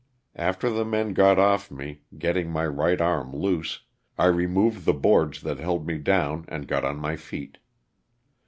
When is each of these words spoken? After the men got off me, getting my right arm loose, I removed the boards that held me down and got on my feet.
After 0.35 0.71
the 0.71 0.83
men 0.83 1.13
got 1.13 1.37
off 1.37 1.69
me, 1.69 2.01
getting 2.17 2.49
my 2.49 2.65
right 2.65 2.99
arm 2.99 3.35
loose, 3.35 3.83
I 4.17 4.25
removed 4.25 4.83
the 4.83 4.95
boards 4.95 5.41
that 5.41 5.59
held 5.59 5.85
me 5.85 5.99
down 5.99 6.45
and 6.47 6.67
got 6.67 6.83
on 6.83 6.97
my 6.97 7.15
feet. 7.15 7.59